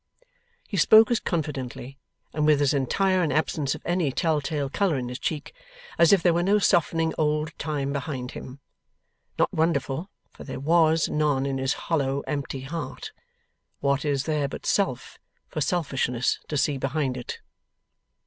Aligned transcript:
He 0.67 0.77
spoke 0.77 1.11
as 1.11 1.19
confidently, 1.19 1.99
and 2.33 2.43
with 2.47 2.59
as 2.59 2.73
entire 2.73 3.21
an 3.21 3.31
absence 3.31 3.75
of 3.75 3.83
any 3.85 4.11
tell 4.11 4.41
tale 4.41 4.67
colour 4.67 4.97
in 4.97 5.09
his 5.09 5.19
cheek, 5.19 5.53
as 5.99 6.11
if 6.11 6.23
there 6.23 6.33
were 6.33 6.41
no 6.41 6.57
softening 6.57 7.13
old 7.19 7.55
time 7.59 7.93
behind 7.93 8.31
him. 8.31 8.61
Not 9.37 9.53
wonderful, 9.53 10.09
for 10.31 10.43
there 10.43 10.59
WAS 10.59 11.07
none 11.07 11.45
in 11.45 11.59
his 11.59 11.73
hollow 11.85 12.21
empty 12.21 12.61
heart. 12.61 13.11
What 13.79 14.03
is 14.03 14.23
there 14.23 14.47
but 14.47 14.65
self, 14.65 15.19
for 15.47 15.61
selfishness 15.61 16.39
to 16.47 16.57
see 16.57 16.79
behind 16.79 17.15
it? 17.15 17.37